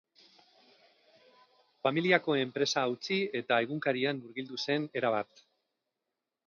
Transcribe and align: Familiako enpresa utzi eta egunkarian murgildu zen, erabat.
Familiako 1.87 2.39
enpresa 2.45 2.87
utzi 2.95 3.19
eta 3.41 3.63
egunkarian 3.67 4.25
murgildu 4.27 4.61
zen, 4.67 4.93
erabat. 5.03 5.49